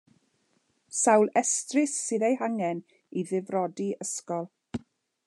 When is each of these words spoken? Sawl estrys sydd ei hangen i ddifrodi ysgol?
Sawl 0.99 1.29
estrys 1.41 1.93
sydd 2.05 2.25
ei 2.31 2.39
hangen 2.41 2.83
i 3.21 3.25
ddifrodi 3.29 3.89
ysgol? 4.07 4.51